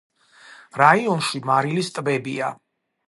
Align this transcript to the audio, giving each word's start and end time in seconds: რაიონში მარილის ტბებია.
რაიონში 0.81 1.41
მარილის 1.49 1.93
ტბებია. 1.99 2.53